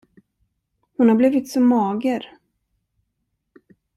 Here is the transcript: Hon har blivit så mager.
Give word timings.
Hon 0.97 1.09
har 1.09 1.15
blivit 1.15 1.51
så 1.51 1.59
mager. 1.59 2.33